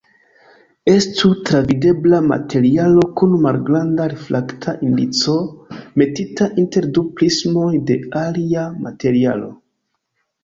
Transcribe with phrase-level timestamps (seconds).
[0.91, 5.35] Estu travidebla materialo kun malgranda refrakta indico,
[6.03, 9.51] metita inter du prismoj de alia materialo.